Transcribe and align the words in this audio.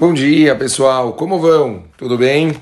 Bom 0.00 0.14
dia, 0.14 0.54
pessoal. 0.54 1.12
Como 1.14 1.40
vão? 1.40 1.82
Tudo 1.96 2.16
bem? 2.16 2.54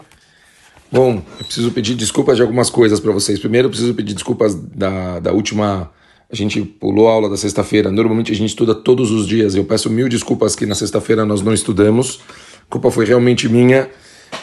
Bom, 0.90 1.23
eu 1.39 1.44
preciso 1.44 1.70
pedir 1.70 1.94
desculpas 1.94 2.36
de 2.36 2.40
algumas 2.40 2.70
coisas 2.70 2.98
para 2.98 3.12
vocês. 3.12 3.39
Primeiro, 3.39 3.66
eu 3.66 3.70
preciso 3.70 3.93
pedir 3.93 4.14
desculpas 4.14 4.54
da, 4.54 5.21
da 5.21 5.32
última. 5.32 5.93
A 6.33 6.35
gente 6.35 6.62
pulou 6.62 7.07
a 7.09 7.12
aula 7.12 7.29
da 7.29 7.37
sexta-feira. 7.37 7.91
Normalmente 7.91 8.33
a 8.33 8.35
gente 8.35 8.49
estuda 8.49 8.75
todos 8.75 9.11
os 9.11 9.27
dias. 9.27 9.54
Eu 9.54 9.64
peço 9.64 9.91
mil 9.91 10.09
desculpas 10.09 10.57
que 10.57 10.64
na 10.64 10.75
sexta-feira 10.75 11.27
nós 11.27 11.43
não 11.43 11.53
estudamos. 11.53 12.21
A 12.67 12.71
culpa 12.71 12.91
foi 12.91 13.04
realmente 13.04 13.50
minha. 13.50 13.91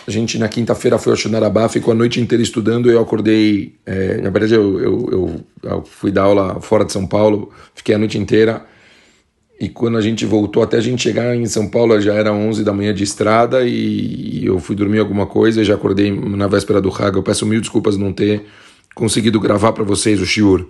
A 0.06 0.12
gente 0.12 0.38
na 0.38 0.48
quinta-feira 0.48 1.00
foi 1.00 1.14
ao 1.14 1.18
Xanarabá, 1.18 1.68
ficou 1.68 1.94
a 1.94 1.96
noite 1.96 2.22
inteira 2.22 2.44
estudando. 2.44 2.92
Eu 2.92 3.02
acordei. 3.02 3.74
É, 3.88 4.22
na 4.22 4.30
verdade, 4.30 4.54
eu, 4.54 4.80
eu, 4.80 5.10
eu, 5.12 5.46
eu 5.64 5.84
fui 5.84 6.12
dar 6.12 6.26
aula 6.26 6.62
fora 6.62 6.86
de 6.86 6.92
São 6.92 7.08
Paulo, 7.08 7.52
fiquei 7.74 7.96
a 7.96 7.98
noite 7.98 8.20
inteira. 8.20 8.64
E 9.60 9.70
quando 9.70 9.98
a 9.98 10.02
gente 10.02 10.26
voltou, 10.26 10.64
até 10.64 10.78
a 10.78 10.82
gente 10.82 11.04
chegar 11.04 11.36
em 11.36 11.46
São 11.46 11.70
Paulo, 11.70 12.00
já 12.02 12.14
era 12.14 12.34
11 12.34 12.64
da 12.64 12.74
manhã 12.74 12.94
de 12.94 13.04
estrada 13.04 13.66
e 13.66 14.46
eu 14.46 14.60
fui 14.60 14.76
dormir 14.76 15.00
alguma 15.00 15.26
coisa 15.26 15.62
e 15.62 15.64
já 15.64 15.76
acordei 15.76 16.12
na 16.12 16.48
véspera 16.48 16.82
do 16.82 16.90
Haga. 16.90 17.18
Eu 17.18 17.24
peço 17.24 17.46
mil 17.46 17.62
desculpas 17.62 17.96
não 17.96 18.12
ter 18.12 18.46
conseguido 18.96 19.40
gravar 19.40 19.72
para 19.74 19.84
vocês 19.84 20.20
o 20.20 20.26
Shiur. 20.26 20.68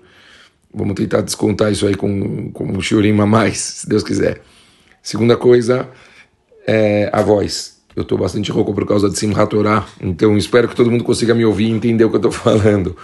Vamos 0.73 0.95
tentar 0.95 1.21
descontar 1.21 1.71
isso 1.71 1.87
aí 1.87 1.95
com, 1.95 2.51
com 2.51 2.65
um 2.65 2.81
Shiurim 2.81 3.19
a 3.19 3.25
mais, 3.25 3.57
se 3.81 3.89
Deus 3.89 4.03
quiser. 4.03 4.41
Segunda 5.01 5.37
coisa 5.37 5.89
é 6.67 7.09
a 7.13 7.21
voz. 7.21 7.81
Eu 7.95 8.01
estou 8.01 8.17
bastante 8.17 8.51
rouco 8.51 8.73
por 8.73 8.87
causa 8.87 9.07
de 9.09 9.17
Simchat 9.17 9.49
Torah, 9.49 9.85
então 10.01 10.35
espero 10.35 10.67
que 10.67 10.75
todo 10.75 10.89
mundo 10.89 11.03
consiga 11.03 11.35
me 11.35 11.45
ouvir 11.45 11.65
e 11.65 11.71
entender 11.71 12.03
o 12.03 12.09
que 12.09 12.15
eu 12.15 12.29
estou 12.29 12.31
falando. 12.33 12.97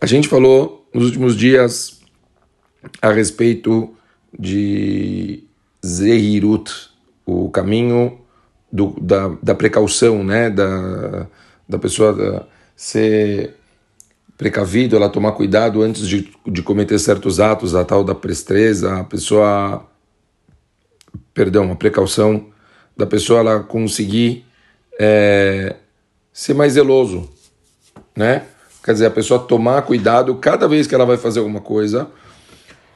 A 0.00 0.06
gente 0.06 0.28
falou 0.28 0.88
nos 0.94 1.06
últimos 1.06 1.36
dias 1.36 2.00
a 3.02 3.10
respeito 3.10 3.96
de 4.38 5.44
Zehirut, 5.84 6.72
o 7.26 7.50
caminho 7.50 8.18
do, 8.72 8.94
da, 9.00 9.28
da 9.42 9.54
precaução, 9.54 10.24
né? 10.24 10.50
da, 10.50 11.26
da 11.68 11.78
pessoa 11.78 12.12
da, 12.12 12.46
ser 12.76 13.54
precavido, 14.36 14.96
ela 14.96 15.08
tomar 15.08 15.32
cuidado 15.32 15.82
antes 15.82 16.08
de, 16.08 16.32
de 16.46 16.62
cometer 16.62 16.98
certos 16.98 17.38
atos, 17.38 17.74
a 17.74 17.84
tal 17.84 18.02
da 18.02 18.14
prestreza, 18.14 19.00
a 19.00 19.04
pessoa, 19.04 19.86
perdão, 21.32 21.70
a 21.70 21.76
precaução 21.76 22.46
da 22.96 23.06
pessoa 23.06 23.40
ela 23.40 23.60
conseguir 23.60 24.44
é, 24.98 25.76
ser 26.32 26.54
mais 26.54 26.72
zeloso, 26.72 27.28
né? 28.16 28.44
Quer 28.84 28.92
dizer, 28.92 29.06
a 29.06 29.10
pessoa 29.10 29.40
tomar 29.40 29.82
cuidado 29.82 30.34
cada 30.34 30.68
vez 30.68 30.86
que 30.86 30.94
ela 30.94 31.06
vai 31.06 31.16
fazer 31.16 31.38
alguma 31.38 31.60
coisa, 31.60 32.10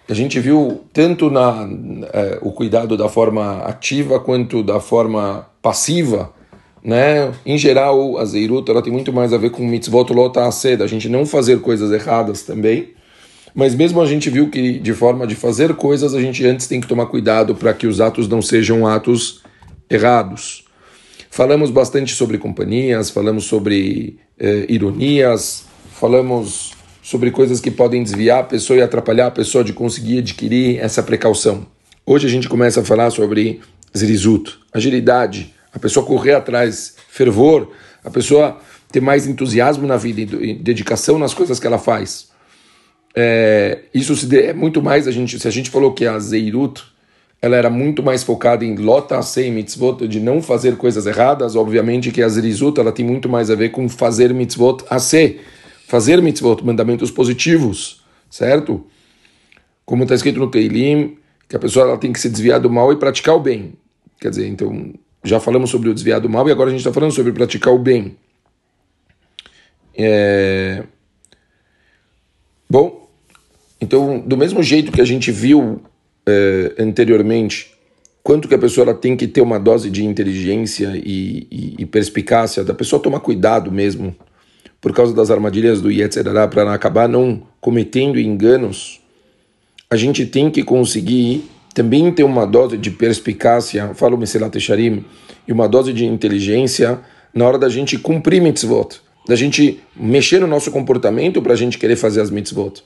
a 0.08 0.14
gente 0.14 0.40
viu 0.40 0.84
tanto 0.92 1.30
na 1.30 1.68
é, 2.12 2.38
o 2.40 2.50
cuidado 2.50 2.96
da 2.96 3.08
forma 3.08 3.58
ativa 3.58 4.18
quanto 4.18 4.62
da 4.62 4.80
forma 4.80 5.46
passiva, 5.60 6.32
né? 6.82 7.30
Em 7.44 7.58
geral, 7.58 8.16
a 8.16 8.24
zeirut 8.24 8.70
ela 8.70 8.80
tem 8.80 8.92
muito 8.92 9.12
mais 9.12 9.32
a 9.34 9.36
ver 9.36 9.50
com 9.50 9.66
mitzvot 9.66 10.10
lota 10.12 10.40
a 10.46 10.86
gente 10.86 11.08
não 11.08 11.26
fazer 11.26 11.60
coisas 11.60 11.92
erradas 11.92 12.42
também. 12.42 12.94
Mas 13.54 13.74
mesmo 13.74 14.00
a 14.00 14.06
gente 14.06 14.30
viu 14.30 14.48
que 14.48 14.78
de 14.78 14.94
forma 14.94 15.26
de 15.26 15.34
fazer 15.34 15.74
coisas, 15.74 16.14
a 16.14 16.20
gente 16.20 16.46
antes 16.46 16.66
tem 16.66 16.80
que 16.80 16.86
tomar 16.86 17.06
cuidado 17.06 17.54
para 17.54 17.74
que 17.74 17.86
os 17.86 18.00
atos 18.00 18.28
não 18.28 18.40
sejam 18.40 18.86
atos 18.86 19.42
errados. 19.90 20.64
Falamos 21.30 21.70
bastante 21.70 22.14
sobre 22.14 22.38
companhias, 22.38 23.10
falamos 23.10 23.44
sobre 23.44 24.18
eh, 24.38 24.64
ironias, 24.68 25.64
falamos 25.90 26.77
sobre 27.08 27.30
coisas 27.30 27.58
que 27.58 27.70
podem 27.70 28.02
desviar 28.02 28.40
a 28.40 28.44
pessoa 28.44 28.78
e 28.78 28.82
atrapalhar 28.82 29.28
a 29.28 29.30
pessoa 29.30 29.64
de 29.64 29.72
conseguir 29.72 30.18
adquirir 30.18 30.78
essa 30.78 31.02
precaução. 31.02 31.66
Hoje 32.04 32.26
a 32.26 32.30
gente 32.30 32.50
começa 32.50 32.82
a 32.82 32.84
falar 32.84 33.08
sobre 33.08 33.62
zirizut, 33.96 34.58
agilidade, 34.74 35.54
a 35.72 35.78
pessoa 35.78 36.04
correr 36.04 36.34
atrás, 36.34 36.96
fervor, 37.08 37.70
a 38.04 38.10
pessoa 38.10 38.58
ter 38.92 39.00
mais 39.00 39.26
entusiasmo 39.26 39.86
na 39.86 39.96
vida 39.96 40.20
e 40.20 40.52
dedicação 40.52 41.18
nas 41.18 41.32
coisas 41.32 41.58
que 41.58 41.66
ela 41.66 41.78
faz. 41.78 42.28
É, 43.16 43.78
isso 43.94 44.14
se 44.14 44.38
é 44.38 44.52
muito 44.52 44.82
mais 44.82 45.08
a 45.08 45.10
gente, 45.10 45.40
se 45.40 45.48
a 45.48 45.50
gente 45.50 45.70
falou 45.70 45.94
que 45.94 46.06
a 46.06 46.18
zeirut 46.18 46.82
ela 47.40 47.56
era 47.56 47.70
muito 47.70 48.02
mais 48.02 48.22
focada 48.22 48.66
em 48.66 48.76
lota 48.76 49.22
sei 49.22 49.50
mitzvot, 49.50 50.06
de 50.06 50.20
não 50.20 50.42
fazer 50.42 50.76
coisas 50.76 51.06
erradas, 51.06 51.56
obviamente 51.56 52.10
que 52.10 52.20
a 52.20 52.28
zirizut 52.28 52.78
ela 52.78 52.92
tem 52.92 53.06
muito 53.06 53.30
mais 53.30 53.50
a 53.50 53.54
ver 53.54 53.70
com 53.70 53.88
fazer 53.88 54.34
mitzvot 54.34 54.84
a 54.90 54.98
ser 54.98 55.40
fazer 55.88 56.20
mitzvot, 56.20 56.62
mandamentos 56.62 57.10
positivos, 57.10 58.02
certo? 58.28 58.84
Como 59.86 60.02
está 60.02 60.14
escrito 60.14 60.38
no 60.38 60.50
Teilim, 60.50 61.16
que 61.48 61.56
a 61.56 61.58
pessoa 61.58 61.86
ela 61.86 61.96
tem 61.96 62.12
que 62.12 62.20
se 62.20 62.28
desviar 62.28 62.60
do 62.60 62.68
mal 62.68 62.92
e 62.92 62.96
praticar 62.96 63.34
o 63.34 63.40
bem. 63.40 63.72
Quer 64.20 64.28
dizer, 64.28 64.46
então, 64.48 64.92
já 65.24 65.40
falamos 65.40 65.70
sobre 65.70 65.88
o 65.88 65.94
desviar 65.94 66.20
do 66.20 66.28
mal 66.28 66.46
e 66.46 66.52
agora 66.52 66.68
a 66.68 66.70
gente 66.72 66.80
está 66.80 66.92
falando 66.92 67.12
sobre 67.12 67.32
praticar 67.32 67.72
o 67.72 67.78
bem. 67.78 68.18
É... 69.96 70.84
Bom, 72.68 73.08
então, 73.80 74.20
do 74.20 74.36
mesmo 74.36 74.62
jeito 74.62 74.92
que 74.92 75.00
a 75.00 75.06
gente 75.06 75.32
viu 75.32 75.80
é, 76.26 76.74
anteriormente, 76.78 77.72
quanto 78.22 78.46
que 78.46 78.54
a 78.54 78.58
pessoa 78.58 78.90
ela 78.90 78.94
tem 78.94 79.16
que 79.16 79.26
ter 79.26 79.40
uma 79.40 79.58
dose 79.58 79.90
de 79.90 80.04
inteligência 80.04 80.92
e, 81.02 81.46
e, 81.50 81.76
e 81.78 81.86
perspicácia, 81.86 82.62
da 82.62 82.74
pessoa 82.74 83.00
tomar 83.00 83.20
cuidado 83.20 83.72
mesmo 83.72 84.14
por 84.80 84.92
causa 84.92 85.14
das 85.14 85.30
armadilhas 85.30 85.80
do 85.80 85.90
Yetzirará, 85.90 86.46
para 86.46 86.72
acabar 86.72 87.08
não 87.08 87.42
cometendo 87.60 88.18
enganos, 88.18 89.00
a 89.90 89.96
gente 89.96 90.24
tem 90.26 90.50
que 90.50 90.62
conseguir 90.62 91.48
também 91.74 92.12
ter 92.12 92.24
uma 92.24 92.46
dose 92.46 92.76
de 92.76 92.90
perspicácia, 92.90 93.94
falo 93.94 94.16
Meselat 94.16 94.54
Echarim, 94.56 95.04
e 95.46 95.52
uma 95.52 95.68
dose 95.68 95.92
de 95.92 96.04
inteligência 96.04 97.00
na 97.32 97.46
hora 97.46 97.58
da 97.58 97.68
gente 97.68 97.98
cumprir 97.98 98.40
mitzvot, 98.40 99.00
da 99.26 99.34
gente 99.34 99.80
mexer 99.96 100.40
no 100.40 100.46
nosso 100.46 100.70
comportamento 100.70 101.40
para 101.40 101.52
a 101.52 101.56
gente 101.56 101.78
querer 101.78 101.96
fazer 101.96 102.20
as 102.20 102.30
mitzvot. 102.30 102.82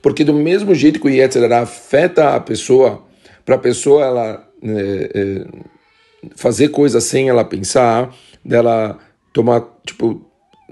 Porque 0.00 0.24
do 0.24 0.34
mesmo 0.34 0.74
jeito 0.74 1.00
que 1.00 1.06
o 1.06 1.10
Yetzirará 1.10 1.60
afeta 1.60 2.34
a 2.34 2.40
pessoa, 2.40 3.02
para 3.44 3.56
a 3.56 3.58
pessoa 3.58 4.04
ela 4.04 4.48
é, 4.62 5.10
é, 5.14 5.46
fazer 6.36 6.68
coisas 6.68 7.02
sem 7.04 7.28
ela 7.28 7.44
pensar, 7.44 8.14
dela 8.44 8.98
tomar, 9.32 9.62
tipo, 9.86 10.24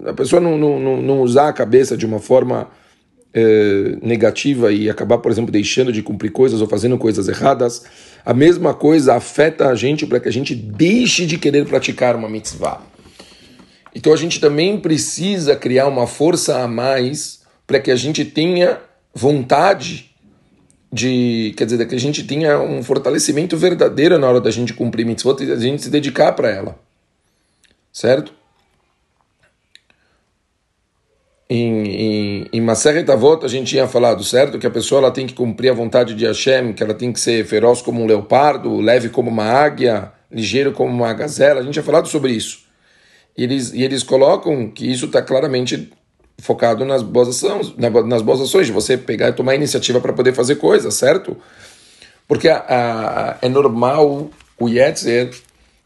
a 0.06 0.12
pessoa 0.12 0.40
não, 0.40 0.56
não, 0.56 1.02
não 1.02 1.20
usar 1.20 1.48
a 1.48 1.52
cabeça 1.52 1.96
de 1.96 2.06
uma 2.06 2.18
forma 2.18 2.68
é, 3.32 3.96
negativa 4.02 4.72
e 4.72 4.90
acabar, 4.90 5.18
por 5.18 5.30
exemplo, 5.30 5.52
deixando 5.52 5.92
de 5.92 6.02
cumprir 6.02 6.30
coisas 6.30 6.60
ou 6.60 6.66
fazendo 6.66 6.98
coisas 6.98 7.28
erradas, 7.28 7.84
a 8.24 8.34
mesma 8.34 8.74
coisa 8.74 9.14
afeta 9.14 9.68
a 9.68 9.74
gente 9.74 10.06
para 10.06 10.20
que 10.20 10.28
a 10.28 10.32
gente 10.32 10.54
deixe 10.54 11.26
de 11.26 11.38
querer 11.38 11.66
praticar 11.66 12.16
uma 12.16 12.28
mitzvah. 12.28 12.82
Então 13.94 14.12
a 14.12 14.16
gente 14.16 14.40
também 14.40 14.78
precisa 14.78 15.56
criar 15.56 15.86
uma 15.86 16.06
força 16.06 16.62
a 16.62 16.68
mais 16.68 17.40
para 17.66 17.80
que 17.80 17.90
a 17.90 17.96
gente 17.96 18.24
tenha 18.24 18.78
vontade 19.14 20.10
de, 20.92 21.54
quer 21.56 21.64
dizer, 21.64 21.86
que 21.86 21.94
a 21.94 22.00
gente 22.00 22.24
tenha 22.24 22.60
um 22.60 22.82
fortalecimento 22.82 23.56
verdadeiro 23.56 24.18
na 24.18 24.28
hora 24.28 24.40
da 24.40 24.50
gente 24.50 24.74
cumprir 24.74 25.06
mitzvot 25.06 25.40
e 25.42 25.52
a 25.52 25.56
gente 25.56 25.82
se 25.82 25.90
dedicar 25.90 26.32
para 26.32 26.50
ela. 26.50 26.78
Certo? 27.92 28.32
Em, 31.50 31.88
em, 31.88 32.46
em 32.52 32.60
Maseret 32.60 33.04
a 33.10 33.48
gente 33.48 33.70
tinha 33.70 33.88
falado, 33.88 34.22
certo? 34.22 34.56
Que 34.56 34.68
a 34.68 34.70
pessoa 34.70 35.00
ela 35.00 35.10
tem 35.10 35.26
que 35.26 35.34
cumprir 35.34 35.70
a 35.70 35.74
vontade 35.74 36.14
de 36.14 36.24
Hashem, 36.24 36.72
que 36.72 36.80
ela 36.80 36.94
tem 36.94 37.12
que 37.12 37.18
ser 37.18 37.44
feroz 37.44 37.82
como 37.82 38.00
um 38.00 38.06
leopardo, 38.06 38.80
leve 38.80 39.08
como 39.08 39.28
uma 39.28 39.46
águia, 39.46 40.12
ligeiro 40.30 40.70
como 40.70 40.94
uma 40.94 41.12
gazela. 41.12 41.58
A 41.58 41.62
gente 41.64 41.72
tinha 41.72 41.82
falado 41.82 42.06
sobre 42.06 42.30
isso. 42.30 42.60
E 43.36 43.42
eles, 43.42 43.72
e 43.72 43.82
eles 43.82 44.04
colocam 44.04 44.70
que 44.70 44.88
isso 44.88 45.06
está 45.06 45.20
claramente 45.20 45.90
focado 46.38 46.84
nas 46.84 47.02
boas 47.02 47.28
ações, 47.28 47.74
nas 47.76 48.22
boas 48.22 48.40
ações, 48.40 48.68
de 48.68 48.72
você 48.72 48.96
pegar 48.96 49.30
e 49.30 49.32
tomar 49.32 49.56
iniciativa 49.56 50.00
para 50.00 50.12
poder 50.12 50.32
fazer 50.32 50.54
coisas, 50.54 50.94
certo? 50.94 51.36
Porque 52.28 52.48
a, 52.48 52.58
a, 52.58 53.38
é 53.42 53.48
normal 53.48 54.30
o 54.56 54.68
Yetzer, 54.68 55.30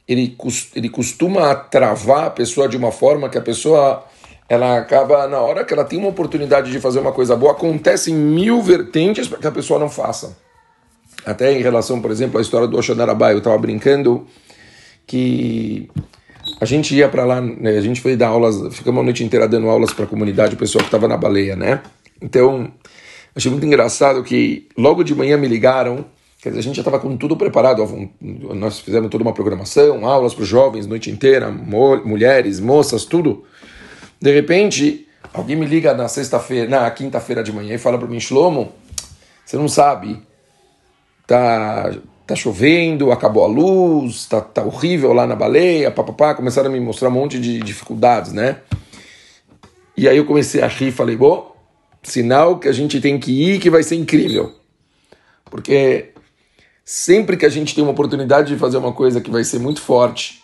ele, 0.06 0.36
ele 0.76 0.88
costuma 0.90 1.54
travar 1.54 2.26
a 2.26 2.30
pessoa 2.30 2.68
de 2.68 2.76
uma 2.76 2.92
forma 2.92 3.30
que 3.30 3.38
a 3.38 3.40
pessoa 3.40 4.04
ela 4.48 4.78
acaba, 4.78 5.26
na 5.26 5.38
hora 5.38 5.64
que 5.64 5.72
ela 5.72 5.84
tem 5.84 5.98
uma 5.98 6.08
oportunidade 6.08 6.70
de 6.70 6.78
fazer 6.78 7.00
uma 7.00 7.12
coisa 7.12 7.34
boa, 7.34 7.52
acontecem 7.52 8.14
mil 8.14 8.60
vertentes 8.62 9.26
para 9.26 9.38
que 9.38 9.46
a 9.46 9.52
pessoa 9.52 9.78
não 9.78 9.88
faça. 9.88 10.36
Até 11.24 11.52
em 11.52 11.62
relação, 11.62 12.00
por 12.00 12.10
exemplo, 12.10 12.38
à 12.38 12.42
história 12.42 12.68
do 12.68 12.76
Oxanarabai, 12.76 13.32
eu 13.32 13.38
estava 13.38 13.56
brincando 13.56 14.26
que 15.06 15.90
a 16.60 16.66
gente 16.66 16.94
ia 16.94 17.08
para 17.08 17.24
lá, 17.24 17.40
né, 17.40 17.78
a 17.78 17.80
gente 17.80 18.00
foi 18.00 18.16
dar 18.16 18.28
aulas, 18.28 18.74
ficamos 18.74 19.00
a 19.00 19.04
noite 19.04 19.24
inteira 19.24 19.48
dando 19.48 19.68
aulas 19.68 19.92
para 19.92 20.04
a 20.04 20.08
comunidade, 20.08 20.54
o 20.54 20.58
pessoal 20.58 20.82
que 20.82 20.88
estava 20.88 21.08
na 21.08 21.16
baleia, 21.16 21.56
né? 21.56 21.82
Então, 22.20 22.70
achei 23.34 23.50
muito 23.50 23.64
engraçado 23.64 24.22
que 24.22 24.68
logo 24.76 25.02
de 25.02 25.14
manhã 25.14 25.38
me 25.38 25.48
ligaram, 25.48 26.04
quer 26.42 26.50
dizer, 26.50 26.60
a 26.60 26.62
gente 26.62 26.76
já 26.76 26.82
estava 26.82 26.98
com 26.98 27.16
tudo 27.16 27.34
preparado, 27.36 27.82
nós 28.20 28.78
fizemos 28.80 29.10
toda 29.10 29.24
uma 29.24 29.32
programação, 29.32 30.06
aulas 30.06 30.34
para 30.34 30.42
os 30.42 30.48
jovens, 30.48 30.86
noite 30.86 31.10
inteira, 31.10 31.50
mulheres, 31.50 32.60
moças, 32.60 33.06
tudo. 33.06 33.44
De 34.24 34.32
repente, 34.32 35.06
alguém 35.34 35.54
me 35.54 35.66
liga 35.66 35.92
na 35.92 36.08
sexta-feira, 36.08 36.66
na 36.66 36.90
quinta-feira 36.90 37.42
de 37.42 37.52
manhã 37.52 37.74
e 37.74 37.78
fala 37.78 37.98
para 37.98 38.08
mim, 38.08 38.18
Shlomo, 38.18 38.72
você 39.44 39.58
não 39.58 39.68
sabe, 39.68 40.18
tá, 41.26 41.94
tá 42.26 42.34
chovendo, 42.34 43.12
acabou 43.12 43.44
a 43.44 43.46
luz, 43.46 44.24
tá, 44.24 44.40
tá 44.40 44.64
horrível 44.64 45.12
lá 45.12 45.26
na 45.26 45.36
baleia, 45.36 45.90
papapá, 45.90 46.34
começaram 46.34 46.70
a 46.70 46.72
me 46.72 46.80
mostrar 46.80 47.10
um 47.10 47.12
monte 47.12 47.38
de 47.38 47.58
dificuldades, 47.58 48.32
né? 48.32 48.60
E 49.94 50.08
aí 50.08 50.16
eu 50.16 50.24
comecei 50.24 50.62
a 50.62 50.68
rir 50.68 50.90
falei, 50.90 51.16
bom, 51.16 51.54
sinal 52.02 52.58
que 52.58 52.66
a 52.66 52.72
gente 52.72 53.02
tem 53.02 53.20
que 53.20 53.30
ir, 53.30 53.60
que 53.60 53.68
vai 53.68 53.82
ser 53.82 53.96
incrível. 53.96 54.54
Porque 55.50 56.14
sempre 56.82 57.36
que 57.36 57.44
a 57.44 57.50
gente 57.50 57.74
tem 57.74 57.84
uma 57.84 57.92
oportunidade 57.92 58.54
de 58.54 58.58
fazer 58.58 58.78
uma 58.78 58.94
coisa 58.94 59.20
que 59.20 59.30
vai 59.30 59.44
ser 59.44 59.58
muito 59.58 59.82
forte, 59.82 60.43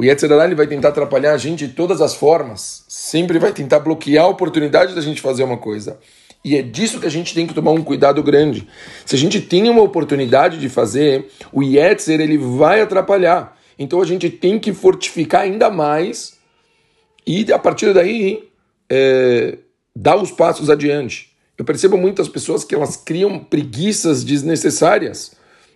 o 0.00 0.02
Yetzirah 0.02 0.46
ele 0.46 0.54
vai 0.54 0.66
tentar 0.66 0.88
atrapalhar 0.88 1.34
a 1.34 1.36
gente 1.36 1.66
de 1.66 1.74
todas 1.74 2.00
as 2.00 2.14
formas, 2.14 2.86
sempre 2.88 3.38
vai 3.38 3.52
tentar 3.52 3.80
bloquear 3.80 4.24
a 4.24 4.28
oportunidade 4.28 4.94
da 4.94 5.00
gente 5.02 5.20
fazer 5.20 5.44
uma 5.44 5.58
coisa. 5.58 5.98
E 6.42 6.56
é 6.56 6.62
disso 6.62 6.98
que 6.98 7.06
a 7.06 7.10
gente 7.10 7.34
tem 7.34 7.46
que 7.46 7.52
tomar 7.52 7.72
um 7.72 7.82
cuidado 7.82 8.22
grande. 8.22 8.66
Se 9.04 9.14
a 9.14 9.18
gente 9.18 9.42
tem 9.42 9.68
uma 9.68 9.82
oportunidade 9.82 10.58
de 10.58 10.70
fazer, 10.70 11.28
o 11.52 11.62
Yetzer 11.62 12.18
ele 12.18 12.38
vai 12.38 12.80
atrapalhar. 12.80 13.54
Então 13.78 14.00
a 14.00 14.06
gente 14.06 14.30
tem 14.30 14.58
que 14.58 14.72
fortificar 14.72 15.42
ainda 15.42 15.68
mais 15.68 16.38
e 17.26 17.52
a 17.52 17.58
partir 17.58 17.92
daí 17.92 18.48
é, 18.88 19.58
dar 19.94 20.16
os 20.16 20.30
passos 20.30 20.70
adiante. 20.70 21.36
Eu 21.58 21.64
percebo 21.66 21.98
muitas 21.98 22.26
pessoas 22.26 22.64
que 22.64 22.74
elas 22.74 22.96
criam 22.96 23.38
preguiças 23.38 24.24
desnecessárias. 24.24 25.32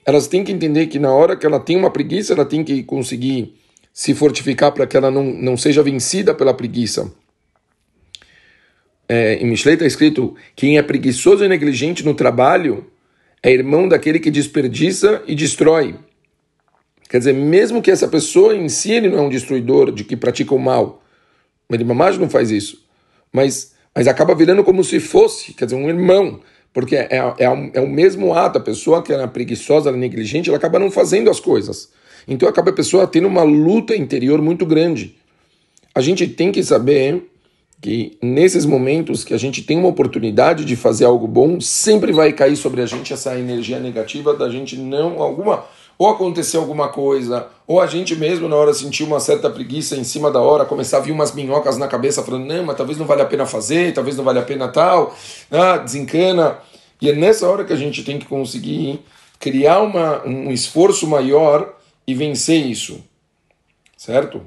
Elas 0.07 0.27
têm 0.27 0.43
que 0.43 0.51
entender 0.51 0.87
que 0.87 0.99
na 0.99 1.13
hora 1.13 1.37
que 1.37 1.45
ela 1.45 1.61
tem 1.61 1.77
uma 1.77 1.91
preguiça, 1.91 2.33
ela 2.33 2.47
tem 2.47 2.65
que 2.65 2.83
conseguir 2.85 3.63
se 3.95 4.13
fortificar 4.13 4.73
para 4.73 4.89
que 4.89 4.97
ela 4.97 5.09
não, 5.09 5.23
não 5.23 5.57
seja 5.57 5.81
vencida 5.81 6.35
pela 6.35 6.53
preguiça. 6.53 7.13
É, 9.09 9.37
em 9.37 9.47
Mishlei 9.47 9.75
está 9.75 9.87
escrito: 9.87 10.35
quem 10.57 10.77
é 10.77 10.83
preguiçoso 10.83 11.45
e 11.45 11.49
negligente 11.49 12.05
no 12.05 12.13
trabalho 12.13 12.91
é 13.41 13.53
irmão 13.53 13.87
daquele 13.87 14.19
que 14.19 14.33
desperdiça 14.33 15.23
e 15.29 15.35
destrói. 15.35 15.95
Quer 17.09 17.19
dizer, 17.19 17.35
mesmo 17.35 17.81
que 17.81 17.91
essa 17.91 18.09
pessoa 18.09 18.57
em 18.57 18.69
si 18.69 18.91
ele 18.91 19.09
não 19.09 19.19
é 19.19 19.23
um 19.23 19.29
destruidor, 19.29 19.93
de 19.93 20.03
que 20.03 20.17
pratica 20.17 20.55
o 20.55 20.59
mal, 20.59 21.05
ele 21.71 21.85
mamage 21.85 22.19
não 22.19 22.29
faz 22.29 22.51
isso, 22.51 22.85
mas, 23.33 23.75
mas 23.95 24.09
acaba 24.09 24.35
virando 24.35 24.65
como 24.65 24.83
se 24.83 24.99
fosse, 24.99 25.53
quer 25.53 25.67
dizer, 25.67 25.77
um 25.77 25.89
irmão, 25.89 26.41
porque 26.73 26.97
é, 26.97 27.09
é, 27.11 27.71
é 27.75 27.81
o 27.81 27.87
mesmo 27.87 28.35
ato, 28.35 28.59
a 28.59 28.61
pessoa 28.61 29.03
que 29.03 29.13
é 29.13 29.27
preguiçosa, 29.29 29.91
é 29.91 29.93
negligente, 29.93 30.49
ela 30.49 30.57
acaba 30.57 30.79
não 30.79 30.91
fazendo 30.91 31.31
as 31.31 31.39
coisas. 31.39 31.93
Então 32.27 32.49
acaba 32.49 32.71
a 32.71 32.75
pessoa 32.75 33.07
tendo 33.07 33.29
uma 33.29 33.43
luta 33.43 33.95
interior 33.97 34.41
muito 34.41 34.65
grande. 34.65 35.17
A 35.95 36.01
gente 36.01 36.27
tem 36.27 36.51
que 36.51 36.63
saber 36.63 37.31
que 37.81 38.17
nesses 38.23 38.65
momentos 38.65 39.25
que 39.25 39.35
a 39.35 39.39
gente 39.39 39.63
tem 39.63 39.79
uma 39.79 39.89
oportunidade 39.89 40.65
de 40.65 40.75
fazer 40.75 41.05
algo 41.05 41.29
bom, 41.29 41.61
sempre 41.61 42.13
vai 42.13 42.33
cair 42.33 42.57
sobre 42.57 42.81
a 42.81 42.87
gente 42.87 43.13
essa 43.13 43.39
energia 43.39 43.79
negativa 43.79 44.33
da 44.35 44.49
gente 44.49 44.77
não 44.77 45.23
alguma 45.23 45.65
ou 45.97 46.09
acontecer 46.09 46.57
alguma 46.57 46.89
coisa, 46.89 47.47
ou 47.67 47.81
a 47.81 47.87
gente 47.87 48.17
mesmo 48.17 48.49
na 48.49 48.57
hora 48.57 48.75
sentir 48.75 49.05
uma 49.05 49.21
certa 49.21 49.49
preguiça 49.49 49.97
em 49.97 50.03
cima 50.03 50.31
da 50.31 50.41
hora, 50.41 50.65
começar 50.65 50.97
a 50.97 51.01
vir 51.01 51.13
umas 51.13 51.33
minhocas 51.33 51.79
na 51.79 51.87
cabeça 51.87 52.23
falando, 52.23 52.47
não, 52.47 52.65
mas 52.65 52.77
talvez 52.77 52.99
não 52.99 53.07
vale 53.07 53.23
a 53.23 53.27
pena 53.27 53.47
fazer, 53.47 53.95
talvez 53.95 54.17
não 54.17 54.25
vale 54.25 54.39
a 54.39 54.43
pena 54.43 54.67
tal, 54.69 55.15
ah, 55.51 55.77
desencana. 55.77 56.59
E 57.01 57.11
é 57.11 57.15
nessa 57.15 57.49
hora 57.49 57.65
que 57.65 57.73
a 57.73 57.77
gente 57.77 58.03
tem 58.03 58.19
que 58.19 58.27
conseguir 58.27 59.01
criar 59.39 59.83
uma, 59.83 60.27
um 60.27 60.51
esforço 60.51 61.07
maior 61.07 61.73
e 62.07 62.15
vencer 62.15 62.65
isso. 62.65 63.03
Certo? 63.97 64.43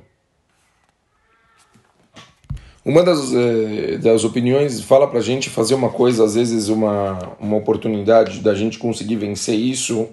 Uma 2.88 3.04
das, 3.04 3.34
eh, 3.34 3.98
das 3.98 4.24
opiniões 4.24 4.80
fala 4.80 5.08
para 5.08 5.20
a 5.20 5.22
gente 5.22 5.50
fazer 5.50 5.76
uma 5.76 5.90
coisa, 5.90 6.24
às 6.24 6.36
vezes 6.36 6.70
uma, 6.70 7.36
uma 7.38 7.58
oportunidade 7.58 8.40
da 8.40 8.56
gente 8.56 8.80
conseguir 8.80 9.18
vencer 9.18 9.56
isso, 9.56 10.08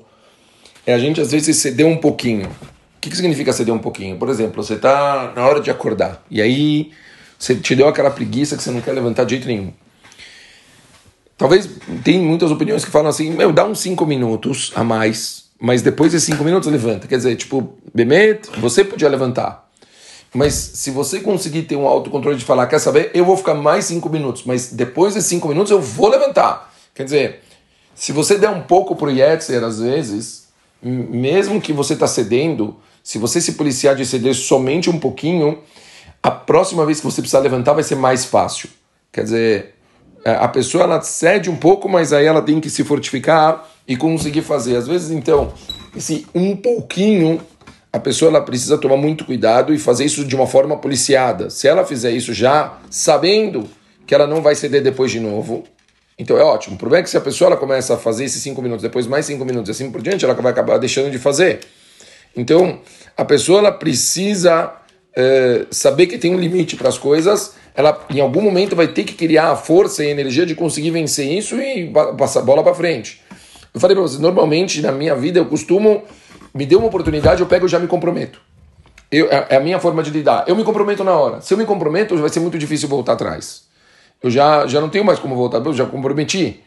é 0.84 0.92
a 0.92 0.98
gente 0.98 1.20
às 1.20 1.30
vezes 1.30 1.56
ceder 1.56 1.86
um 1.86 1.96
pouquinho. 1.96 2.48
O 2.48 3.00
que, 3.00 3.10
que 3.10 3.16
significa 3.16 3.52
ceder 3.52 3.72
um 3.72 3.78
pouquinho? 3.78 4.18
Por 4.18 4.28
exemplo, 4.28 4.60
você 4.60 4.74
está 4.74 5.32
na 5.36 5.46
hora 5.46 5.60
de 5.60 5.70
acordar 5.70 6.24
e 6.28 6.42
aí 6.42 6.90
você 7.38 7.54
te 7.54 7.76
deu 7.76 7.86
aquela 7.86 8.10
preguiça 8.10 8.56
que 8.56 8.62
você 8.62 8.70
não 8.70 8.80
quer 8.80 8.92
levantar 8.92 9.24
de 9.24 9.36
jeito 9.36 9.46
nenhum. 9.46 9.72
Talvez 11.36 11.68
tem 12.02 12.18
muitas 12.18 12.50
opiniões 12.50 12.84
que 12.84 12.90
falam 12.90 13.08
assim, 13.08 13.30
meu, 13.30 13.52
dá 13.52 13.64
uns 13.64 13.80
5 13.80 14.06
minutos 14.06 14.72
a 14.74 14.82
mais, 14.82 15.43
mas 15.64 15.80
depois 15.80 16.12
de 16.12 16.20
5 16.20 16.44
minutos 16.44 16.70
levanta. 16.70 17.08
Quer 17.08 17.16
dizer, 17.16 17.36
tipo, 17.36 17.72
Bemet, 17.94 18.50
você 18.60 18.84
podia 18.84 19.08
levantar. 19.08 19.66
Mas 20.34 20.52
se 20.52 20.90
você 20.90 21.20
conseguir 21.20 21.62
ter 21.62 21.74
um 21.74 21.86
autocontrole 21.86 22.36
de 22.36 22.44
falar, 22.44 22.66
quer 22.66 22.78
saber, 22.78 23.10
eu 23.14 23.24
vou 23.24 23.34
ficar 23.34 23.54
mais 23.54 23.86
cinco 23.86 24.10
minutos, 24.10 24.42
mas 24.44 24.70
depois 24.72 25.14
de 25.14 25.22
cinco 25.22 25.48
minutos 25.48 25.70
eu 25.70 25.80
vou 25.80 26.10
levantar. 26.10 26.70
Quer 26.94 27.04
dizer, 27.04 27.40
se 27.94 28.12
você 28.12 28.36
der 28.36 28.50
um 28.50 28.60
pouco 28.60 28.94
pro 28.94 29.10
Yetzer, 29.10 29.64
às 29.64 29.80
vezes, 29.80 30.48
mesmo 30.82 31.58
que 31.58 31.72
você 31.72 31.94
está 31.94 32.06
cedendo, 32.06 32.76
se 33.02 33.16
você 33.16 33.40
se 33.40 33.52
policiar 33.52 33.96
de 33.96 34.04
ceder 34.04 34.34
somente 34.34 34.90
um 34.90 34.98
pouquinho, 34.98 35.60
a 36.22 36.30
próxima 36.30 36.84
vez 36.84 37.00
que 37.00 37.06
você 37.06 37.22
precisar 37.22 37.38
levantar 37.38 37.72
vai 37.72 37.84
ser 37.84 37.94
mais 37.94 38.26
fácil. 38.26 38.68
Quer 39.10 39.24
dizer, 39.24 39.74
a 40.26 40.48
pessoa 40.48 40.84
ela 40.84 41.00
cede 41.00 41.48
um 41.48 41.56
pouco, 41.56 41.88
mas 41.88 42.12
aí 42.12 42.26
ela 42.26 42.42
tem 42.42 42.60
que 42.60 42.68
se 42.68 42.84
fortificar 42.84 43.66
e 43.86 43.96
conseguir 43.96 44.42
fazer. 44.42 44.76
Às 44.76 44.86
vezes, 44.86 45.10
então, 45.10 45.52
esse 45.96 46.26
um 46.34 46.56
pouquinho 46.56 47.40
a 47.94 48.00
pessoa 48.00 48.28
ela 48.28 48.40
precisa 48.40 48.76
tomar 48.76 48.96
muito 48.96 49.24
cuidado 49.24 49.72
e 49.72 49.78
fazer 49.78 50.04
isso 50.04 50.24
de 50.24 50.34
uma 50.34 50.48
forma 50.48 50.76
policiada. 50.76 51.48
Se 51.48 51.68
ela 51.68 51.84
fizer 51.84 52.10
isso 52.10 52.34
já 52.34 52.80
sabendo 52.90 53.68
que 54.04 54.12
ela 54.12 54.26
não 54.26 54.42
vai 54.42 54.56
ceder 54.56 54.82
depois 54.82 55.12
de 55.12 55.20
novo, 55.20 55.62
então 56.18 56.36
é 56.36 56.42
ótimo. 56.42 56.74
O 56.74 56.78
problema 56.78 57.02
é 57.02 57.04
que 57.04 57.10
se 57.10 57.16
a 57.16 57.20
pessoa 57.20 57.50
ela 57.50 57.56
começa 57.56 57.94
a 57.94 57.96
fazer 57.96 58.24
esses 58.24 58.42
cinco 58.42 58.60
minutos, 58.60 58.82
depois 58.82 59.06
mais 59.06 59.26
cinco 59.26 59.44
minutos, 59.44 59.70
assim 59.70 59.92
por 59.92 60.02
diante, 60.02 60.24
ela 60.24 60.34
vai 60.34 60.50
acabar 60.50 60.76
deixando 60.76 61.08
de 61.08 61.20
fazer. 61.20 61.60
Então, 62.36 62.80
a 63.16 63.24
pessoa 63.24 63.60
ela 63.60 63.70
precisa 63.70 64.72
é, 65.14 65.66
saber 65.70 66.08
que 66.08 66.18
tem 66.18 66.34
um 66.34 66.38
limite 66.40 66.74
para 66.74 66.88
as 66.88 66.98
coisas. 66.98 67.52
Ela, 67.76 68.04
em 68.10 68.20
algum 68.20 68.40
momento, 68.40 68.74
vai 68.74 68.88
ter 68.88 69.04
que 69.04 69.14
criar 69.14 69.52
a 69.52 69.56
força 69.56 70.02
e 70.02 70.08
a 70.08 70.10
energia 70.10 70.44
de 70.44 70.56
conseguir 70.56 70.90
vencer 70.90 71.30
isso 71.30 71.54
e 71.60 71.92
passar 72.18 72.40
a 72.40 72.42
bola 72.42 72.64
para 72.64 72.74
frente. 72.74 73.20
Eu 73.74 73.80
falei 73.80 73.96
para 73.96 74.02
vocês, 74.02 74.20
normalmente 74.20 74.80
na 74.80 74.92
minha 74.92 75.16
vida 75.16 75.40
eu 75.40 75.46
costumo 75.46 76.04
me 76.54 76.64
deu 76.64 76.78
uma 76.78 76.86
oportunidade, 76.86 77.40
eu 77.40 77.46
pego 77.46 77.66
e 77.66 77.68
já 77.68 77.80
me 77.80 77.88
comprometo. 77.88 78.40
Eu, 79.10 79.26
é, 79.30 79.46
é 79.50 79.56
a 79.56 79.60
minha 79.60 79.80
forma 79.80 80.02
de 80.02 80.10
lidar. 80.10 80.44
Eu 80.46 80.54
me 80.54 80.62
comprometo 80.62 81.02
na 81.02 81.12
hora. 81.12 81.40
Se 81.40 81.52
eu 81.52 81.58
me 81.58 81.66
comprometo, 81.66 82.16
vai 82.16 82.30
ser 82.30 82.40
muito 82.40 82.56
difícil 82.56 82.88
voltar 82.88 83.14
atrás. 83.14 83.64
Eu 84.22 84.30
já, 84.30 84.66
já 84.66 84.80
não 84.80 84.88
tenho 84.88 85.04
mais 85.04 85.18
como 85.18 85.34
voltar, 85.34 85.58
eu 85.58 85.72
já 85.72 85.84
comprometi. 85.84 86.62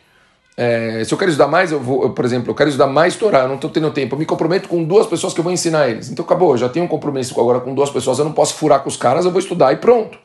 É, 0.56 1.04
se 1.06 1.13
eu 1.13 1.18
quero 1.18 1.31
estudar 1.31 1.48
mais, 1.48 1.71
eu 1.71 1.80
vou, 1.80 2.04
eu, 2.04 2.09
por 2.09 2.25
exemplo, 2.25 2.51
eu 2.51 2.56
quero 2.56 2.69
estudar 2.69 2.88
mais 2.88 3.15
Torá, 3.15 3.42
eu 3.42 3.48
não 3.48 3.56
estou 3.56 3.69
tendo 3.69 3.89
tempo. 3.92 4.15
Eu 4.15 4.19
me 4.19 4.25
comprometo 4.25 4.68
com 4.68 4.83
duas 4.83 5.07
pessoas 5.07 5.33
que 5.33 5.39
eu 5.39 5.44
vou 5.44 5.54
ensinar 5.54 5.88
eles. 5.88 6.09
Então 6.09 6.25
acabou, 6.25 6.51
eu 6.51 6.57
já 6.57 6.68
tenho 6.68 6.86
um 6.86 6.88
compromisso 6.88 7.39
agora 7.39 7.59
com 7.59 7.74
duas 7.74 7.89
pessoas, 7.89 8.19
eu 8.19 8.25
não 8.25 8.33
posso 8.33 8.56
furar 8.56 8.81
com 8.81 8.90
os 8.90 8.97
caras, 8.97 9.23
eu 9.23 9.31
vou 9.31 9.40
estudar 9.40 9.71
e 9.71 9.78
pronto. 9.78 10.18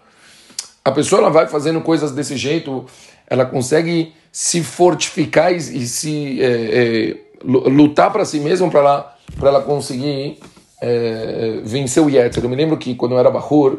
A 0.85 0.91
pessoa 0.91 1.21
ela 1.21 1.31
vai 1.31 1.47
fazendo 1.47 1.81
coisas 1.81 2.11
desse 2.11 2.37
jeito, 2.37 2.85
ela 3.33 3.47
consegue 3.47 4.13
se 4.31 4.63
fortificar 4.63 5.51
e, 5.53 5.57
e 5.57 5.87
se 5.87 6.39
é, 6.43 6.47
é, 6.47 7.17
lutar 7.43 8.13
para 8.13 8.27
si 8.27 8.39
mesma 8.39 8.69
para 8.69 8.81
ela 8.81 9.19
ela 9.41 9.63
conseguir 9.63 10.39
é, 10.83 11.61
vencer 11.65 12.03
o 12.03 12.11
Yetzer. 12.11 12.45
Eu 12.45 12.51
me 12.51 12.57
lembro 12.57 12.77
que 12.77 12.95
quando 12.95 13.13
eu 13.13 13.19
era 13.19 13.31
Bahur, 13.31 13.79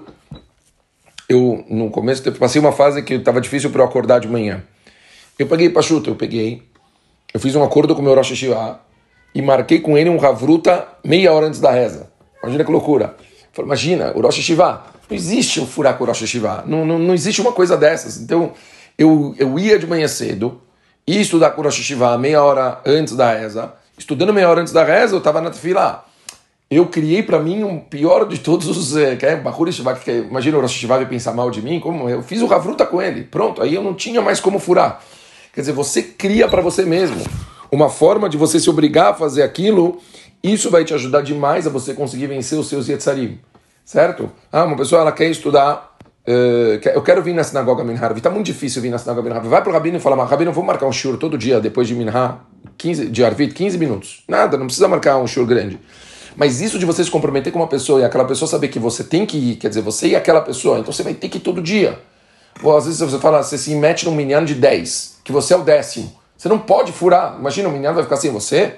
eu 1.29 1.63
no 1.69 1.91
começo 1.91 2.27
eu 2.27 2.33
passei 2.33 2.60
uma 2.60 2.72
fase 2.72 3.03
que 3.03 3.13
estava 3.13 3.39
difícil 3.39 3.69
para 3.69 3.83
eu 3.83 3.86
acordar 3.86 4.19
de 4.19 4.27
manhã. 4.27 4.63
Eu 5.38 5.45
peguei 5.45 5.69
Pachuta, 5.69 6.10
eu 6.10 6.15
peguei, 6.15 6.63
eu 7.31 7.39
fiz 7.39 7.55
um 7.55 7.63
acordo 7.63 7.93
com 7.93 8.01
o 8.01 8.03
meu 8.03 8.15
Rosh 8.15 8.31
Hashivah 8.31 8.79
e 9.36 9.41
marquei 9.41 9.79
com 9.79 9.95
ele 9.95 10.10
um 10.10 10.17
Ravruta 10.17 10.88
meia 11.03 11.31
hora 11.31 11.45
antes 11.45 11.60
da 11.60 11.69
reza. 11.69 12.12
Imagina 12.41 12.63
que 12.63 12.72
loucura. 12.72 13.15
Falei, 13.51 13.67
imagina, 13.67 14.13
o 14.15 14.22
Rosh 14.22 14.38
Hashivah, 14.38 14.83
não 15.07 15.15
existe 15.15 15.62
um 15.62 15.67
furar 15.67 15.95
com 15.95 16.05
o 16.05 16.07
Rosh 16.07 16.22
Hashivah, 16.22 16.63
não, 16.65 16.83
não, 16.83 16.98
não 16.98 17.13
existe 17.13 17.39
uma 17.39 17.51
coisa 17.51 17.77
dessas. 17.77 18.17
Então, 18.17 18.53
eu, 18.97 19.35
eu 19.38 19.57
ia 19.57 19.77
de 19.79 19.88
manhã 19.88 20.07
cedo, 20.07 20.62
ia 21.07 21.21
estudar 21.21 21.51
com 21.51 21.62
o 21.62 22.17
meia 22.17 22.43
hora 22.43 22.79
antes 22.85 23.15
da 23.15 23.33
reza, 23.33 23.73
estudando 23.97 24.33
meia 24.33 24.50
hora 24.50 24.62
antes 24.62 24.73
da 24.73 24.83
reza, 24.83 25.13
eu 25.13 25.19
estava 25.19 25.41
na 25.41 25.50
tefila. 25.50 26.05
Eu 26.69 26.88
criei 26.88 27.21
para 27.21 27.39
mim 27.39 27.63
um 27.63 27.79
pior 27.79 28.27
de 28.27 28.39
todos 28.39 28.67
os. 28.67 28.93
Que 28.93 29.25
é, 29.25 29.39
que 29.95 30.12
é, 30.12 30.17
imagina 30.17 30.57
o 30.57 30.62
Rosh 30.62 30.81
Hashanah 30.81 31.05
pensar 31.05 31.33
mal 31.33 31.51
de 31.51 31.62
mim, 31.62 31.79
como 31.79 32.09
eu 32.09 32.23
fiz 32.23 32.41
o 32.41 32.47
Ravruta 32.47 32.85
com 32.85 33.01
ele. 33.01 33.23
Pronto, 33.23 33.62
aí 33.62 33.75
eu 33.75 33.83
não 33.83 33.93
tinha 33.93 34.21
mais 34.21 34.39
como 34.39 34.57
furar. 34.57 35.01
Quer 35.53 35.62
dizer, 35.62 35.73
você 35.73 36.01
cria 36.01 36.47
para 36.47 36.62
você 36.62 36.83
mesmo 36.83 37.23
uma 37.71 37.89
forma 37.89 38.27
de 38.27 38.38
você 38.38 38.59
se 38.59 38.69
obrigar 38.69 39.12
a 39.12 39.13
fazer 39.13 39.43
aquilo. 39.43 40.00
Isso 40.41 40.69
vai 40.71 40.83
te 40.83 40.93
ajudar 40.93 41.21
demais 41.21 41.67
a 41.67 41.69
você 41.69 41.93
conseguir 41.93 42.27
vencer 42.27 42.57
os 42.57 42.67
seus 42.67 42.89
Yetzarim. 42.89 43.39
Certo? 43.85 44.31
Ah, 44.51 44.63
uma 44.63 44.75
pessoa 44.75 45.01
ela 45.01 45.12
quer 45.12 45.29
estudar 45.29 45.92
Uh, 46.25 46.80
eu 46.94 47.01
quero 47.01 47.22
vir 47.22 47.34
na 47.34 47.44
sinagoga 47.44 47.84
Minha 47.84 48.00
Está 48.15 48.30
muito 48.30 48.46
difícil 48.46 48.82
vir 48.82 48.89
na 48.89 48.98
sinagoga 48.98 49.30
Minha 49.30 49.42
Vai 49.42 49.62
para 49.62 49.70
o 49.70 49.74
Rabino 49.74 49.98
e 49.98 50.00
fala, 50.00 50.15
mas 50.15 50.30
Rabino, 50.30 50.53
vou 50.53 50.63
marcar 50.63 50.86
um 50.86 50.92
shur 50.92 51.18
todo 51.18 51.38
dia 51.38 51.60
depois 51.60 51.86
de 51.86 51.94
Minha 51.94 52.39
15, 52.77 53.08
de 53.08 53.25
Arvit, 53.25 53.53
15 53.53 53.77
minutos. 53.77 54.24
Nada, 54.27 54.58
não 54.58 54.65
precisa 54.65 54.88
marcar 54.88 55.18
um 55.18 55.27
shur 55.27 55.46
grande. 55.46 55.80
Mas 56.36 56.62
isso 56.62 56.80
de 56.80 56.86
você 56.86 57.03
se 57.03 57.12
comprometer 57.12 57.51
com 57.51 57.60
uma 57.60 57.68
pessoa 57.68 58.00
e 58.00 58.06
aquela 58.06 58.25
pessoa 58.25 58.48
saber 58.48 58.70
que 58.70 58.80
você 58.80 59.03
tem 59.03 59.25
que 59.25 59.38
ir, 59.38 59.56
quer 59.58 59.68
dizer, 59.68 59.82
você 59.82 60.08
e 60.08 60.15
aquela 60.15 60.42
pessoa, 60.42 60.80
então 60.80 60.92
você 60.92 61.03
vai 61.03 61.13
ter 61.13 61.27
que 61.27 61.38
ir 61.38 61.42
todo 61.42 61.62
dia. 61.62 62.00
Ou 62.62 62.75
às 62.75 62.86
vezes 62.86 63.01
você 63.01 63.20
fala, 63.20 63.44
você 63.44 63.58
se 63.58 63.75
mete 63.75 64.06
num 64.06 64.15
minyan 64.15 64.46
de 64.46 64.56
10, 64.56 65.20
que 65.24 65.32
você 65.32 65.53
é 65.53 65.58
o 65.58 65.62
décimo. 65.62 66.12
Você 66.38 66.48
não 66.48 66.58
pode 66.58 66.92
furar. 66.92 67.36
Imagina, 67.38 67.68
o 67.70 67.72
minyan 67.72 67.94
vai 67.94 68.03
ficar 68.03 68.15
assim, 68.15 68.32
você 68.32 68.75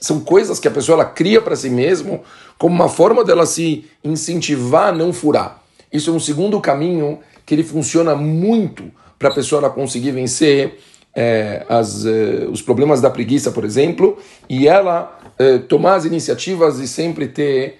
são 0.00 0.20
coisas 0.20 0.58
que 0.58 0.68
a 0.68 0.70
pessoa 0.70 0.96
ela 0.96 1.04
cria 1.04 1.40
para 1.42 1.56
si 1.56 1.68
mesmo 1.68 2.22
como 2.56 2.74
uma 2.74 2.88
forma 2.88 3.24
dela 3.24 3.46
se 3.46 3.84
incentivar 4.02 4.88
a 4.88 4.92
não 4.92 5.12
furar. 5.12 5.62
Isso 5.92 6.10
é 6.10 6.12
um 6.12 6.20
segundo 6.20 6.60
caminho 6.60 7.18
que 7.44 7.54
ele 7.54 7.64
funciona 7.64 8.14
muito 8.14 8.84
para 9.18 9.28
a 9.28 9.34
pessoa 9.34 9.68
conseguir 9.70 10.12
vencer 10.12 10.78
é, 11.14 11.64
as, 11.68 12.06
é, 12.06 12.46
os 12.50 12.62
problemas 12.62 13.00
da 13.00 13.10
preguiça, 13.10 13.50
por 13.50 13.64
exemplo, 13.64 14.18
e 14.48 14.68
ela 14.68 15.18
é, 15.38 15.58
tomar 15.58 15.94
as 15.96 16.04
iniciativas 16.04 16.78
e 16.78 16.86
sempre 16.86 17.28
ter 17.28 17.78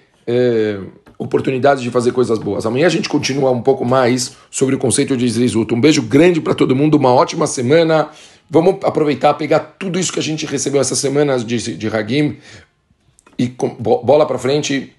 oportunidades 1.17 1.81
de 1.81 1.89
fazer 1.89 2.11
coisas 2.11 2.37
boas. 2.37 2.65
Amanhã 2.65 2.85
a 2.85 2.89
gente 2.89 3.09
continua 3.09 3.49
um 3.49 3.61
pouco 3.63 3.83
mais 3.83 4.37
sobre 4.51 4.75
o 4.75 4.77
conceito 4.77 5.17
de 5.17 5.27
Zrizut. 5.27 5.73
Um 5.73 5.81
beijo 5.81 6.03
grande 6.03 6.39
para 6.39 6.53
todo 6.53 6.75
mundo, 6.75 6.95
uma 6.95 7.11
ótima 7.11 7.47
semana. 7.47 8.09
Vamos 8.49 8.75
aproveitar, 8.83 9.33
pegar 9.33 9.59
tudo 9.59 9.99
isso 9.99 10.13
que 10.13 10.19
a 10.19 10.23
gente 10.23 10.45
recebeu 10.45 10.79
essas 10.79 10.99
semanas 10.99 11.43
de, 11.43 11.75
de 11.75 11.87
Hagim 11.87 12.37
e 13.37 13.47
com, 13.47 13.69
bola 13.69 14.25
para 14.25 14.37
frente, 14.37 14.93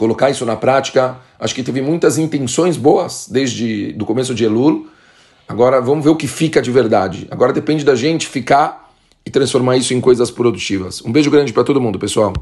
colocar 0.00 0.30
isso 0.30 0.46
na 0.46 0.56
prática. 0.56 1.18
Acho 1.38 1.54
que 1.54 1.62
teve 1.62 1.82
muitas 1.82 2.16
intenções 2.16 2.78
boas 2.78 3.28
desde 3.30 3.94
o 4.00 4.06
começo 4.06 4.34
de 4.34 4.44
Elul. 4.44 4.88
Agora 5.46 5.78
vamos 5.78 6.02
ver 6.02 6.10
o 6.10 6.16
que 6.16 6.26
fica 6.26 6.62
de 6.62 6.70
verdade. 6.70 7.28
Agora 7.30 7.52
depende 7.52 7.84
da 7.84 7.94
gente 7.94 8.26
ficar 8.26 8.90
e 9.26 9.30
transformar 9.30 9.76
isso 9.76 9.92
em 9.92 10.00
coisas 10.00 10.30
produtivas. 10.30 11.02
Um 11.04 11.12
beijo 11.12 11.30
grande 11.30 11.52
para 11.52 11.62
todo 11.64 11.78
mundo, 11.82 11.98
pessoal. 11.98 12.32